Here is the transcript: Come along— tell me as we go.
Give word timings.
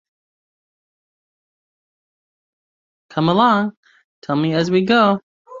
Come 3.11 3.29
along— 3.29 3.73
tell 4.23 4.35
me 4.35 4.55
as 4.55 4.71
we 4.71 4.83
go. 4.83 5.19